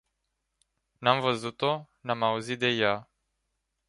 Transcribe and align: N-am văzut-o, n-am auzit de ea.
N-am 1.03 1.19
văzut-o, 1.19 1.89
n-am 1.99 2.23
auzit 2.23 2.59
de 2.59 2.67
ea. 2.67 3.09